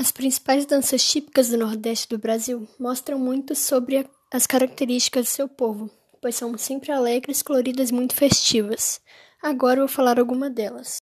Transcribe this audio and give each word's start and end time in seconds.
As 0.00 0.10
principais 0.10 0.64
danças 0.64 1.04
típicas 1.04 1.50
do 1.50 1.58
Nordeste 1.58 2.08
do 2.08 2.16
Brasil 2.16 2.66
mostram 2.78 3.18
muito 3.18 3.54
sobre 3.54 4.08
as 4.32 4.46
características 4.46 5.26
do 5.26 5.28
seu 5.28 5.46
povo, 5.46 5.90
pois 6.22 6.36
são 6.36 6.56
sempre 6.56 6.90
alegres, 6.90 7.42
coloridas 7.42 7.90
e 7.90 7.92
muito 7.92 8.14
festivas. 8.14 8.98
Agora 9.42 9.80
vou 9.80 9.88
falar 9.88 10.18
alguma 10.18 10.48
delas. 10.48 11.02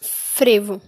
Frevo. 0.00 0.82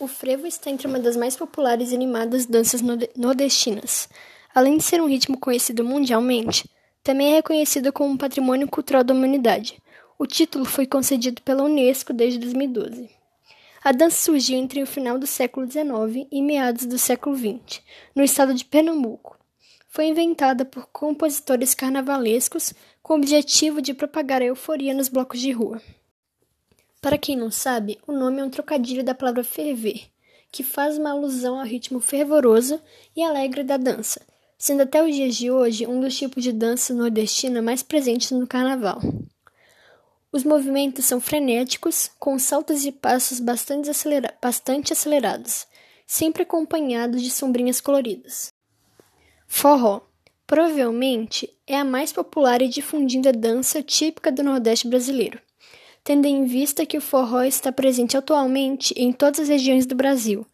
O 0.00 0.08
frevo 0.08 0.44
está 0.44 0.68
entre 0.68 0.88
uma 0.88 0.98
das 0.98 1.16
mais 1.16 1.36
populares 1.36 1.92
e 1.92 1.94
animadas 1.94 2.46
danças 2.46 2.82
nordestinas. 3.14 4.08
Além 4.52 4.76
de 4.76 4.82
ser 4.82 5.00
um 5.00 5.06
ritmo 5.06 5.38
conhecido 5.38 5.84
mundialmente, 5.84 6.68
também 7.00 7.28
é 7.28 7.36
reconhecido 7.36 7.92
como 7.92 8.10
um 8.10 8.16
patrimônio 8.16 8.66
cultural 8.66 9.04
da 9.04 9.14
humanidade. 9.14 9.80
O 10.18 10.26
título 10.26 10.64
foi 10.64 10.84
concedido 10.84 11.40
pela 11.42 11.62
Unesco 11.62 12.12
desde 12.12 12.40
2012. 12.40 13.08
A 13.86 13.92
dança 13.92 14.16
surgiu 14.24 14.58
entre 14.58 14.82
o 14.82 14.86
final 14.86 15.16
do 15.16 15.28
século 15.28 15.64
XIX 15.64 16.26
e 16.32 16.42
meados 16.42 16.86
do 16.86 16.98
século 16.98 17.36
XX, 17.36 17.80
no 18.16 18.24
estado 18.24 18.52
de 18.52 18.64
Pernambuco. 18.64 19.38
Foi 19.86 20.06
inventada 20.06 20.64
por 20.64 20.88
compositores 20.88 21.72
carnavalescos 21.72 22.74
com 23.00 23.12
o 23.12 23.16
objetivo 23.18 23.80
de 23.80 23.94
propagar 23.94 24.42
a 24.42 24.46
euforia 24.46 24.92
nos 24.92 25.08
blocos 25.08 25.38
de 25.38 25.52
rua. 25.52 25.80
Para 27.00 27.16
quem 27.16 27.36
não 27.36 27.48
sabe, 27.48 27.96
o 28.08 28.12
nome 28.12 28.40
é 28.40 28.44
um 28.44 28.50
trocadilho 28.50 29.04
da 29.04 29.14
palavra 29.14 29.44
ferver, 29.44 30.10
que 30.50 30.64
faz 30.64 30.98
uma 30.98 31.12
alusão 31.12 31.56
ao 31.56 31.64
ritmo 31.64 32.00
fervoroso 32.00 32.82
e 33.14 33.22
alegre 33.22 33.62
da 33.62 33.76
dança, 33.76 34.20
sendo 34.58 34.82
até 34.82 35.00
os 35.00 35.14
dias 35.14 35.36
de 35.36 35.48
hoje 35.48 35.86
um 35.86 36.00
dos 36.00 36.18
tipos 36.18 36.42
de 36.42 36.50
dança 36.50 36.92
nordestina 36.92 37.62
mais 37.62 37.84
presentes 37.84 38.32
no 38.32 38.48
carnaval. 38.48 39.00
Os 40.36 40.44
movimentos 40.44 41.06
são 41.06 41.18
frenéticos, 41.18 42.10
com 42.18 42.38
saltos 42.38 42.84
e 42.84 42.92
passos 42.92 43.40
bastante, 43.40 43.88
acelera 43.88 44.34
bastante 44.42 44.92
acelerados, 44.92 45.66
sempre 46.06 46.42
acompanhados 46.42 47.22
de 47.22 47.30
sombrinhas 47.30 47.80
coloridas. 47.80 48.52
Forró 49.48 50.02
provavelmente 50.46 51.48
é 51.66 51.78
a 51.78 51.84
mais 51.84 52.12
popular 52.12 52.60
e 52.60 52.68
difundida 52.68 53.32
dança 53.32 53.82
típica 53.82 54.30
do 54.30 54.42
Nordeste 54.42 54.86
brasileiro, 54.86 55.40
tendo 56.04 56.26
em 56.26 56.44
vista 56.44 56.84
que 56.84 56.98
o 56.98 57.00
forró 57.00 57.42
está 57.42 57.72
presente 57.72 58.14
atualmente 58.14 58.92
em 58.94 59.12
todas 59.14 59.40
as 59.40 59.48
regiões 59.48 59.86
do 59.86 59.94
Brasil. 59.94 60.46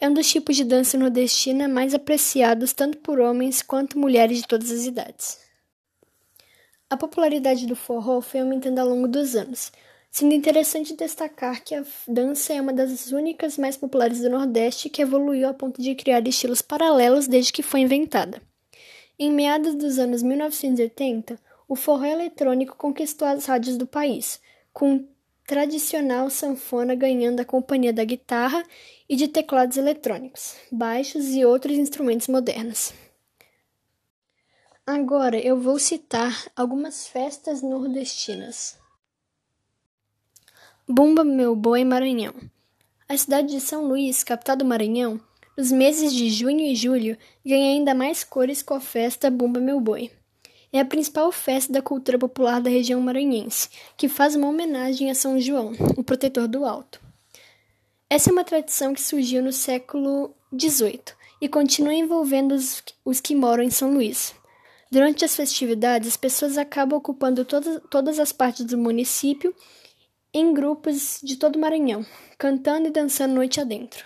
É 0.00 0.08
um 0.08 0.14
dos 0.14 0.30
tipos 0.30 0.56
de 0.56 0.64
dança 0.64 0.96
nordestina 0.96 1.68
mais 1.68 1.92
apreciados 1.92 2.72
tanto 2.72 2.96
por 2.96 3.20
homens 3.20 3.60
quanto 3.60 3.98
mulheres 3.98 4.38
de 4.38 4.48
todas 4.48 4.70
as 4.70 4.86
idades. 4.86 5.49
A 6.90 6.96
popularidade 6.96 7.68
do 7.68 7.76
forró 7.76 8.20
foi 8.20 8.40
aumentando 8.40 8.80
ao 8.80 8.88
longo 8.88 9.06
dos 9.06 9.36
anos, 9.36 9.70
sendo 10.10 10.34
interessante 10.34 10.96
destacar 10.96 11.62
que 11.62 11.72
a 11.72 11.84
dança 12.08 12.52
é 12.52 12.60
uma 12.60 12.72
das 12.72 13.12
únicas 13.12 13.56
mais 13.56 13.76
populares 13.76 14.20
do 14.20 14.28
Nordeste 14.28 14.90
que 14.90 15.00
evoluiu 15.00 15.48
a 15.48 15.54
ponto 15.54 15.80
de 15.80 15.94
criar 15.94 16.26
estilos 16.26 16.60
paralelos 16.60 17.28
desde 17.28 17.52
que 17.52 17.62
foi 17.62 17.82
inventada. 17.82 18.42
Em 19.16 19.30
meados 19.30 19.76
dos 19.76 20.00
anos 20.00 20.20
1980, 20.20 21.38
o 21.68 21.76
forró 21.76 22.06
eletrônico 22.06 22.76
conquistou 22.76 23.28
as 23.28 23.46
rádios 23.46 23.76
do 23.76 23.86
país, 23.86 24.40
com 24.72 25.06
tradicional 25.46 26.28
sanfona 26.28 26.96
ganhando 26.96 27.38
a 27.38 27.44
companhia 27.44 27.92
da 27.92 28.02
guitarra 28.02 28.64
e 29.08 29.14
de 29.14 29.28
teclados 29.28 29.76
eletrônicos, 29.76 30.56
baixos 30.72 31.28
e 31.28 31.44
outros 31.44 31.78
instrumentos 31.78 32.26
modernos. 32.26 32.92
Agora 34.86 35.38
eu 35.38 35.60
vou 35.60 35.78
citar 35.78 36.46
algumas 36.56 37.06
festas 37.06 37.62
nordestinas. 37.62 38.78
Bumba 40.88 41.22
Meu 41.22 41.54
Boi 41.54 41.84
Maranhão. 41.84 42.34
A 43.08 43.16
cidade 43.16 43.48
de 43.48 43.60
São 43.60 43.86
Luís, 43.86 44.24
capital 44.24 44.56
do 44.56 44.64
Maranhão, 44.64 45.20
nos 45.56 45.70
meses 45.70 46.12
de 46.12 46.30
junho 46.30 46.60
e 46.60 46.74
julho, 46.74 47.16
ganha 47.44 47.70
ainda 47.70 47.94
mais 47.94 48.24
cores 48.24 48.62
com 48.62 48.74
a 48.74 48.80
festa 48.80 49.30
Bumba 49.30 49.60
Meu 49.60 49.80
Boi. 49.80 50.10
É 50.72 50.80
a 50.80 50.84
principal 50.84 51.30
festa 51.30 51.72
da 51.72 51.82
cultura 51.82 52.18
popular 52.18 52.60
da 52.60 52.70
região 52.70 53.00
maranhense, 53.00 53.68
que 53.96 54.08
faz 54.08 54.34
uma 54.34 54.48
homenagem 54.48 55.10
a 55.10 55.14
São 55.14 55.38
João, 55.38 55.72
o 55.96 56.02
protetor 56.02 56.48
do 56.48 56.64
alto. 56.64 57.00
Essa 58.08 58.30
é 58.30 58.32
uma 58.32 58.44
tradição 58.44 58.94
que 58.94 59.02
surgiu 59.02 59.42
no 59.42 59.52
século 59.52 60.34
XVIII 60.58 61.02
e 61.40 61.48
continua 61.48 61.94
envolvendo 61.94 62.54
os, 63.04 63.20
que 63.20 63.34
moram 63.34 63.62
em 63.62 63.70
São 63.70 63.92
Luís. 63.92 64.34
Durante 64.90 65.24
as 65.24 65.36
festividades, 65.36 66.08
as 66.08 66.16
pessoas 66.16 66.58
acabam 66.58 66.98
ocupando 66.98 67.44
todas, 67.44 67.80
todas 67.88 68.18
as 68.18 68.32
partes 68.32 68.64
do 68.64 68.76
município 68.76 69.54
em 70.34 70.52
grupos 70.52 71.20
de 71.22 71.36
todo 71.36 71.56
o 71.56 71.58
Maranhão, 71.60 72.04
cantando 72.36 72.88
e 72.88 72.90
dançando 72.90 73.34
noite 73.34 73.60
adentro. 73.60 74.04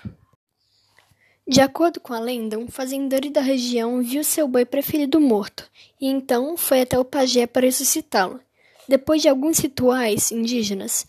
De 1.47 1.61
acordo 1.61 2.01
com 2.01 2.15
a 2.15 2.19
lenda, 2.19 2.59
um 2.59 2.69
fazendeiro 2.69 3.31
da 3.31 3.41
região 3.41 4.03
viu 4.03 4.25
seu 4.25 4.49
boi 4.49 4.65
preferido 4.65 5.21
morto 5.21 5.71
e 6.01 6.07
então 6.07 6.57
foi 6.57 6.81
até 6.81 6.99
o 6.99 7.05
pajé 7.05 7.47
para 7.47 7.67
ressuscitá-lo. 7.67 8.41
Depois 8.89 9.23
de 9.23 9.29
alguns 9.29 9.59
rituais 9.59 10.31
indígenas 10.31 11.07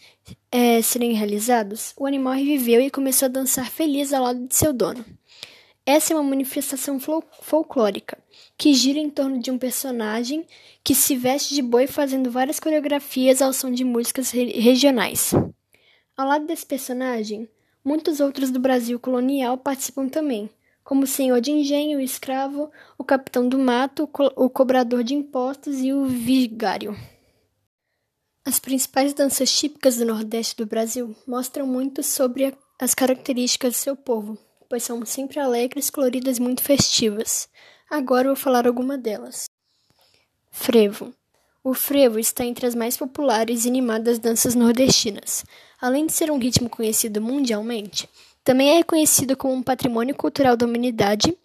é, 0.51 0.81
serem 0.81 1.13
realizados, 1.13 1.93
o 1.97 2.05
animal 2.05 2.33
reviveu 2.33 2.81
e 2.81 2.89
começou 2.89 3.25
a 3.25 3.29
dançar 3.29 3.69
feliz 3.69 4.13
ao 4.13 4.23
lado 4.23 4.47
de 4.47 4.55
seu 4.55 4.71
dono. 4.71 5.03
Essa 5.87 6.13
é 6.13 6.15
uma 6.15 6.23
manifestação 6.23 6.99
folclórica 6.99 8.17
que 8.57 8.73
gira 8.73 8.97
em 8.97 9.07
torno 9.07 9.39
de 9.39 9.51
um 9.51 9.57
personagem 9.57 10.43
que 10.83 10.95
se 10.95 11.15
veste 11.15 11.53
de 11.53 11.61
boi 11.61 11.85
fazendo 11.85 12.31
várias 12.31 12.59
coreografias 12.59 13.39
ao 13.39 13.53
som 13.53 13.71
de 13.71 13.83
músicas 13.83 14.31
re 14.31 14.45
regionais. 14.59 15.31
Ao 16.17 16.27
lado 16.27 16.47
desse 16.47 16.65
personagem, 16.65 17.47
muitos 17.83 18.19
outros 18.19 18.49
do 18.49 18.59
Brasil 18.59 18.99
colonial 18.99 19.59
participam 19.59 20.09
também, 20.09 20.49
como 20.83 21.03
o 21.03 21.07
senhor 21.07 21.39
de 21.39 21.51
engenho, 21.51 21.99
o 21.99 22.01
escravo, 22.01 22.71
o 22.97 23.03
capitão 23.03 23.47
do 23.47 23.59
mato, 23.59 24.03
o, 24.03 24.07
co 24.07 24.31
o 24.35 24.49
cobrador 24.49 25.03
de 25.03 25.13
impostos 25.13 25.81
e 25.81 25.93
o 25.93 26.05
vigário. 26.05 26.97
As 28.43 28.59
principais 28.59 29.13
danças 29.13 29.51
típicas 29.55 29.97
do 29.97 30.05
Nordeste 30.05 30.55
do 30.55 30.65
Brasil 30.65 31.15
mostram 31.27 31.67
muito 31.67 32.01
sobre 32.01 32.57
as 32.79 32.95
características 32.95 33.73
do 33.73 33.77
seu 33.77 33.95
povo, 33.95 34.37
pois 34.69 34.83
são 34.83 35.05
sempre 35.05 35.39
alegres, 35.39 35.89
coloridas 35.89 36.37
e 36.37 36.41
muito 36.41 36.63
festivas. 36.63 37.47
Agora 37.89 38.27
vou 38.27 38.35
falar 38.35 38.67
alguma 38.67 38.97
delas. 38.97 39.45
Frevo. 40.51 41.13
O 41.63 41.73
frevo 41.73 42.19
está 42.19 42.45
entre 42.45 42.65
as 42.65 42.75
mais 42.75 42.95
populares 42.95 43.65
e 43.65 43.67
animadas 43.67 44.19
danças 44.19 44.55
nordestinas. 44.55 45.43
Além 45.81 46.05
de 46.05 46.13
ser 46.13 46.29
um 46.31 46.37
ritmo 46.37 46.69
conhecido 46.69 47.21
mundialmente, 47.21 48.07
também 48.43 48.69
é 48.69 48.77
reconhecido 48.77 49.35
como 49.35 49.53
um 49.53 49.63
patrimônio 49.63 50.15
cultural 50.15 50.55
da 50.55 50.65
humanidade, 50.65 51.35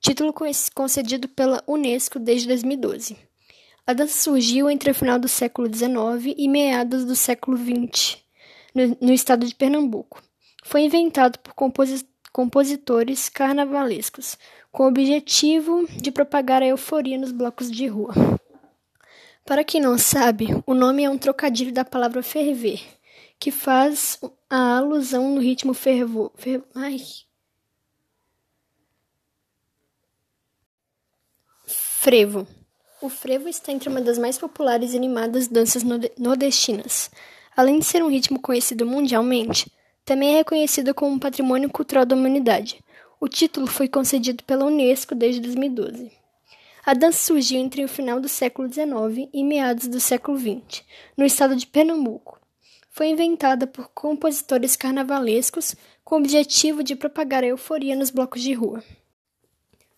título 0.00 0.34
concedido 0.74 1.28
pela 1.28 1.62
Unesco 1.66 2.18
desde 2.18 2.46
2012. 2.48 3.16
A 3.86 3.92
dança 3.92 4.22
surgiu 4.22 4.70
entre 4.70 4.90
o 4.90 4.94
final 4.94 5.18
do 5.18 5.26
século 5.26 5.66
XIX 5.66 6.34
e 6.36 6.48
meados 6.48 7.04
do 7.04 7.16
século 7.16 7.56
XX, 7.56 8.18
no, 8.74 8.96
no 9.00 9.12
estado 9.12 9.46
de 9.46 9.54
Pernambuco. 9.54 10.22
Foi 10.62 10.82
inventado 10.82 11.38
por 11.38 11.54
compositores 11.54 12.09
compositores 12.32 13.28
carnavalescos, 13.28 14.38
com 14.70 14.84
o 14.84 14.88
objetivo 14.88 15.86
de 15.96 16.10
propagar 16.12 16.62
a 16.62 16.66
euforia 16.66 17.18
nos 17.18 17.32
blocos 17.32 17.70
de 17.70 17.86
rua. 17.86 18.14
Para 19.44 19.64
quem 19.64 19.80
não 19.80 19.98
sabe, 19.98 20.48
o 20.66 20.74
nome 20.74 21.02
é 21.02 21.10
um 21.10 21.18
trocadilho 21.18 21.72
da 21.72 21.84
palavra 21.84 22.22
ferver, 22.22 22.80
que 23.38 23.50
faz 23.50 24.18
a 24.48 24.76
alusão 24.76 25.34
no 25.34 25.40
ritmo 25.40 25.74
fervor. 25.74 26.30
Fer, 26.36 26.62
ai. 26.74 26.98
Frevo. 31.66 32.46
O 33.02 33.08
frevo 33.08 33.48
está 33.48 33.72
entre 33.72 33.88
uma 33.88 34.00
das 34.00 34.18
mais 34.18 34.38
populares 34.38 34.92
e 34.92 34.96
animadas 34.96 35.48
danças 35.48 35.82
nordestinas. 36.18 37.10
Além 37.56 37.78
de 37.78 37.86
ser 37.86 38.02
um 38.02 38.08
ritmo 38.08 38.40
conhecido 38.40 38.86
mundialmente, 38.86 39.70
também 40.10 40.32
é 40.32 40.38
reconhecido 40.38 40.92
como 40.92 41.20
patrimônio 41.20 41.70
cultural 41.70 42.04
da 42.04 42.16
humanidade. 42.16 42.82
O 43.20 43.28
título 43.28 43.68
foi 43.68 43.86
concedido 43.86 44.42
pela 44.42 44.64
Unesco 44.64 45.14
desde 45.14 45.40
2012. 45.40 46.10
A 46.84 46.94
dança 46.94 47.26
surgiu 47.26 47.60
entre 47.60 47.84
o 47.84 47.88
final 47.88 48.18
do 48.18 48.28
século 48.28 48.68
XIX 48.68 49.30
e 49.32 49.44
meados 49.44 49.86
do 49.86 50.00
século 50.00 50.36
XX, 50.36 50.82
no 51.16 51.24
estado 51.24 51.54
de 51.54 51.64
Pernambuco. 51.64 52.40
Foi 52.90 53.06
inventada 53.06 53.68
por 53.68 53.88
compositores 53.94 54.74
carnavalescos 54.74 55.76
com 56.02 56.16
o 56.16 56.18
objetivo 56.18 56.82
de 56.82 56.96
propagar 56.96 57.44
a 57.44 57.46
euforia 57.46 57.94
nos 57.94 58.10
blocos 58.10 58.42
de 58.42 58.52
rua. 58.52 58.82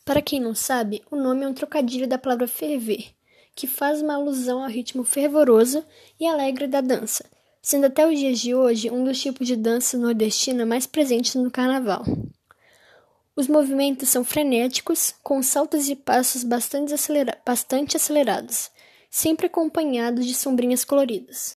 Para 0.05 0.21
quem 0.21 0.39
não 0.39 0.55
sabe, 0.55 1.03
o 1.11 1.17
nome 1.17 1.47
é 1.47 1.49
um 1.49 1.55
trocadilho 1.55 2.07
da 2.07 2.19
palavra 2.19 2.47
ferver, 2.47 3.15
que 3.55 3.67
faz 3.67 4.03
uma 4.03 4.17
alusão 4.17 4.63
ao 4.63 4.69
ritmo 4.69 5.05
fervoroso 5.05 5.83
e 6.21 6.27
alegre 6.27 6.67
da 6.67 6.83
dança, 6.83 7.25
sendo 7.63 7.87
até 7.87 8.07
os 8.07 8.19
dias 8.19 8.41
de 8.41 8.55
hoje 8.55 8.91
um 8.91 9.05
dos 9.05 9.21
tipos 9.21 9.47
de 9.47 9.55
dança 9.57 9.97
nordestina 9.97 10.67
mais 10.67 10.87
presentes 10.87 11.37
no 11.37 11.51
carnaval. 11.51 12.05
Os 13.35 13.49
movimentos 13.49 14.09
são 14.09 14.25
frenéticos, 14.25 15.15
com 15.23 15.43
saltos 15.43 15.89
e 15.89 15.97
passos 15.97 16.45
bastante, 16.45 16.93
acelera 16.93 17.39
bastante 17.47 17.97
acelerados, 17.97 18.71
sempre 19.09 19.47
acompanhados 19.47 20.27
de 20.27 20.35
sombrinhas 20.35 20.85
coloridas. 20.85 21.57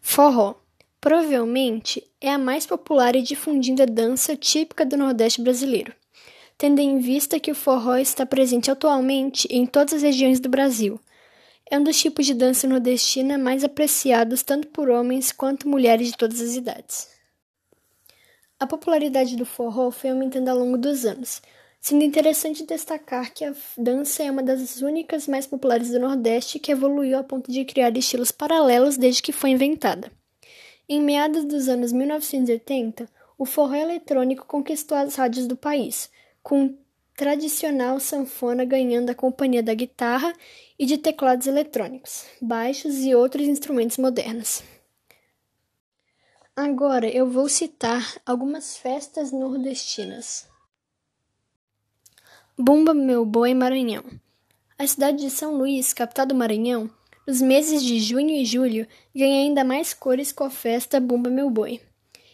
Forró 0.00 0.56
Provavelmente 1.02 2.00
é 2.20 2.30
a 2.30 2.38
mais 2.38 2.64
popular 2.64 3.16
e 3.16 3.22
difundida 3.22 3.84
dança 3.84 4.36
típica 4.36 4.86
do 4.86 4.96
Nordeste 4.96 5.42
brasileiro, 5.42 5.92
tendo 6.56 6.78
em 6.78 7.00
vista 7.00 7.40
que 7.40 7.50
o 7.50 7.56
forró 7.56 7.96
está 7.96 8.24
presente 8.24 8.70
atualmente 8.70 9.48
em 9.50 9.66
todas 9.66 9.94
as 9.94 10.02
regiões 10.02 10.38
do 10.38 10.48
Brasil. 10.48 11.00
É 11.72 11.78
um 11.78 11.82
dos 11.82 11.98
tipos 11.98 12.26
de 12.26 12.34
dança 12.34 12.68
nordestina 12.68 13.38
mais 13.38 13.64
apreciados 13.64 14.42
tanto 14.42 14.68
por 14.68 14.90
homens 14.90 15.32
quanto 15.32 15.66
mulheres 15.66 16.08
de 16.08 16.18
todas 16.18 16.38
as 16.38 16.54
idades. 16.54 17.08
A 18.60 18.66
popularidade 18.66 19.36
do 19.36 19.46
forró 19.46 19.90
foi 19.90 20.10
aumentando 20.10 20.50
ao 20.50 20.58
longo 20.58 20.76
dos 20.76 21.06
anos, 21.06 21.40
sendo 21.80 22.04
interessante 22.04 22.66
destacar 22.66 23.32
que 23.32 23.42
a 23.42 23.54
dança 23.78 24.22
é 24.22 24.30
uma 24.30 24.42
das 24.42 24.82
únicas 24.82 25.26
mais 25.26 25.46
populares 25.46 25.90
do 25.90 25.98
Nordeste 25.98 26.58
que 26.58 26.72
evoluiu 26.72 27.16
a 27.16 27.24
ponto 27.24 27.50
de 27.50 27.64
criar 27.64 27.96
estilos 27.96 28.30
paralelos 28.30 28.98
desde 28.98 29.22
que 29.22 29.32
foi 29.32 29.48
inventada. 29.48 30.12
Em 30.86 31.00
meados 31.00 31.46
dos 31.46 31.70
anos 31.70 31.90
1980, 31.90 33.08
o 33.38 33.46
forró 33.46 33.76
eletrônico 33.76 34.44
conquistou 34.44 34.98
as 34.98 35.14
rádios 35.14 35.46
do 35.46 35.56
país, 35.56 36.10
com 36.42 36.76
tradicional 37.16 38.00
sanfona 38.00 38.64
ganhando 38.64 39.10
a 39.10 39.14
companhia 39.14 39.62
da 39.62 39.74
guitarra 39.74 40.32
e 40.78 40.86
de 40.86 40.98
teclados 40.98 41.46
eletrônicos, 41.46 42.24
baixos 42.40 42.98
e 42.98 43.14
outros 43.14 43.46
instrumentos 43.46 43.98
modernos. 43.98 44.62
Agora 46.54 47.08
eu 47.08 47.30
vou 47.30 47.48
citar 47.48 48.20
algumas 48.26 48.76
festas 48.76 49.32
nordestinas. 49.32 50.46
Bumba 52.58 52.92
Meu 52.92 53.24
Boi 53.24 53.54
Maranhão. 53.54 54.04
A 54.78 54.86
cidade 54.86 55.18
de 55.18 55.30
São 55.30 55.56
Luís, 55.56 55.94
capital 55.94 56.26
do 56.26 56.34
Maranhão, 56.34 56.90
nos 57.26 57.40
meses 57.40 57.82
de 57.82 57.98
junho 58.00 58.30
e 58.30 58.44
julho, 58.44 58.86
ganha 59.14 59.40
ainda 59.40 59.64
mais 59.64 59.94
cores 59.94 60.32
com 60.32 60.44
a 60.44 60.50
festa 60.50 61.00
Bumba 61.00 61.30
Meu 61.30 61.48
Boi. 61.48 61.80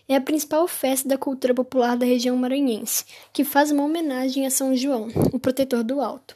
É 0.08 0.16
a 0.16 0.20
principal 0.22 0.66
festa 0.66 1.06
da 1.06 1.19
cultura 1.19 1.52
popular 1.52 1.94
da 1.94 2.06
região 2.06 2.34
maranhense, 2.34 3.05
que 3.31 3.44
faz 3.44 3.70
uma 3.70 3.84
homenagem 3.84 4.46
a 4.46 4.50
São 4.50 4.75
João, 4.75 5.08
o 5.34 5.38
protetor 5.38 5.84
do 5.84 6.00
alto. 6.00 6.34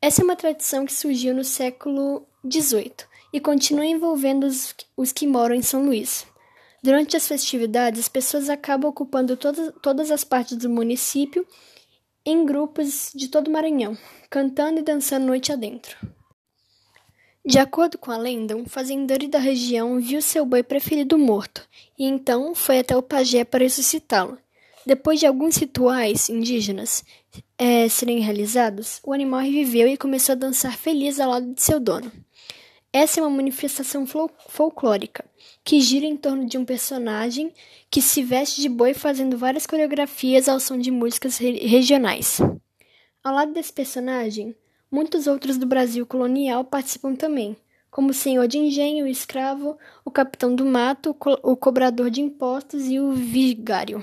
Essa 0.00 0.22
é 0.22 0.24
uma 0.24 0.34
tradição 0.34 0.86
que 0.86 0.92
surgiu 0.92 1.34
no 1.34 1.44
século 1.44 2.26
XVIII 2.50 3.06
e 3.34 3.38
continua 3.38 3.84
envolvendo 3.84 4.44
os, 4.46 4.74
os 4.96 5.12
que 5.12 5.26
moram 5.26 5.54
em 5.54 5.60
São 5.60 5.84
Luís. 5.84 6.26
Durante 6.82 7.16
as 7.16 7.28
festividades, 7.28 8.00
as 8.00 8.08
pessoas 8.08 8.48
acabam 8.48 8.88
ocupando 8.88 9.36
todas, 9.36 9.72
todas 9.82 10.10
as 10.10 10.24
partes 10.24 10.56
do 10.56 10.70
município 10.70 11.46
em 12.24 12.46
grupos 12.46 13.12
de 13.14 13.28
todo 13.28 13.48
o 13.48 13.50
Maranhão, 13.50 13.96
cantando 14.30 14.80
e 14.80 14.82
dançando 14.82 15.26
noite 15.26 15.52
adentro. 15.52 15.96
De 17.46 17.58
acordo 17.58 17.98
com 17.98 18.10
a 18.10 18.16
lenda, 18.16 18.56
um 18.56 18.64
fazendeiro 18.64 19.28
da 19.28 19.38
região 19.38 20.00
viu 20.00 20.22
seu 20.22 20.46
boi 20.46 20.62
preferido 20.62 21.18
morto 21.18 21.68
e 21.98 22.06
então 22.06 22.54
foi 22.54 22.78
até 22.78 22.96
o 22.96 23.02
pajé 23.02 23.44
para 23.44 23.64
ressuscitá-lo. 23.64 24.38
Depois 24.86 25.20
de 25.20 25.26
alguns 25.26 25.56
rituais 25.56 26.30
indígenas 26.30 27.04
é, 27.58 27.86
serem 27.88 28.20
realizados, 28.20 28.98
o 29.04 29.12
animal 29.12 29.40
reviveu 29.40 29.86
e 29.86 29.98
começou 29.98 30.32
a 30.32 30.36
dançar 30.36 30.76
feliz 30.78 31.20
ao 31.20 31.30
lado 31.30 31.52
de 31.52 31.62
seu 31.62 31.78
dono. 31.78 32.10
Essa 32.90 33.20
é 33.20 33.22
uma 33.22 33.28
manifestação 33.30 34.06
folclórica 34.48 35.24
que 35.62 35.80
gira 35.80 36.06
em 36.06 36.16
torno 36.16 36.46
de 36.46 36.56
um 36.56 36.64
personagem 36.64 37.52
que 37.90 38.00
se 38.00 38.22
veste 38.22 38.62
de 38.62 38.70
boi 38.70 38.94
fazendo 38.94 39.36
várias 39.36 39.66
coreografias 39.66 40.48
ao 40.48 40.60
som 40.60 40.78
de 40.78 40.90
músicas 40.90 41.36
re 41.36 41.66
regionais. 41.66 42.38
Ao 43.22 43.34
lado 43.34 43.52
desse 43.52 43.72
personagem, 43.72 44.54
Muitos 44.94 45.26
outros 45.26 45.58
do 45.58 45.66
Brasil 45.66 46.06
colonial 46.06 46.64
participam 46.64 47.16
também, 47.16 47.56
como 47.90 48.10
o 48.10 48.14
senhor 48.14 48.46
de 48.46 48.58
engenho, 48.58 49.06
o 49.06 49.08
escravo, 49.08 49.76
o 50.04 50.10
capitão 50.10 50.54
do 50.54 50.64
mato, 50.64 51.16
o 51.42 51.56
cobrador 51.56 52.08
de 52.10 52.20
impostos 52.20 52.86
e 52.86 53.00
o 53.00 53.10
vigário. 53.10 54.00